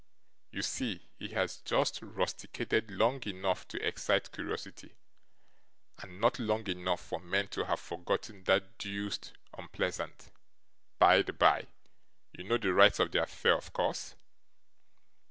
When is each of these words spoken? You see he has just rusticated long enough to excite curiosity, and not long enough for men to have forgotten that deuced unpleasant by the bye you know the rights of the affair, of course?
You 0.49 0.63
see 0.63 1.05
he 1.19 1.27
has 1.35 1.57
just 1.57 2.01
rusticated 2.01 2.89
long 2.89 3.21
enough 3.27 3.67
to 3.67 3.87
excite 3.87 4.31
curiosity, 4.31 4.95
and 5.99 6.19
not 6.19 6.39
long 6.39 6.65
enough 6.65 7.01
for 7.05 7.19
men 7.19 7.49
to 7.49 7.65
have 7.67 7.79
forgotten 7.79 8.43
that 8.45 8.79
deuced 8.79 9.33
unpleasant 9.55 10.31
by 10.97 11.21
the 11.21 11.33
bye 11.33 11.67
you 12.33 12.43
know 12.43 12.57
the 12.57 12.73
rights 12.73 12.97
of 12.97 13.11
the 13.11 13.21
affair, 13.21 13.55
of 13.55 13.73
course? 13.73 14.15